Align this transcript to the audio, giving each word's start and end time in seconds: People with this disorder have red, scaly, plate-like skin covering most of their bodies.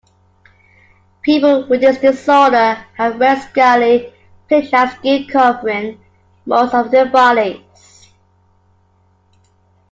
People 1.21 1.67
with 1.67 1.81
this 1.81 1.99
disorder 1.99 2.73
have 2.97 3.19
red, 3.19 3.37
scaly, 3.39 4.11
plate-like 4.47 4.93
skin 4.97 5.27
covering 5.27 6.03
most 6.43 6.73
of 6.73 6.89
their 6.89 7.05
bodies. 7.05 8.09